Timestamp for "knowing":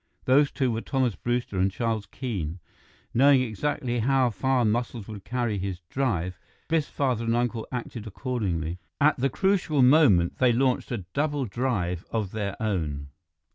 3.13-3.43